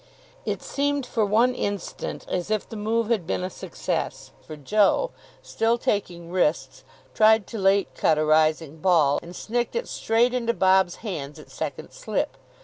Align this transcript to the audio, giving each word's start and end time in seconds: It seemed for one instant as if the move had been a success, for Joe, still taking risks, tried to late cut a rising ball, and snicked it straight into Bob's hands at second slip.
It 0.47 0.63
seemed 0.63 1.05
for 1.05 1.23
one 1.27 1.53
instant 1.53 2.25
as 2.27 2.49
if 2.49 2.67
the 2.67 2.75
move 2.75 3.09
had 3.11 3.27
been 3.27 3.43
a 3.43 3.51
success, 3.51 4.31
for 4.41 4.55
Joe, 4.55 5.11
still 5.43 5.77
taking 5.77 6.31
risks, 6.31 6.83
tried 7.13 7.45
to 7.45 7.59
late 7.59 7.93
cut 7.93 8.17
a 8.17 8.25
rising 8.25 8.77
ball, 8.77 9.19
and 9.21 9.35
snicked 9.35 9.75
it 9.75 9.87
straight 9.87 10.33
into 10.33 10.55
Bob's 10.55 10.95
hands 11.05 11.37
at 11.37 11.51
second 11.51 11.91
slip. 11.91 12.35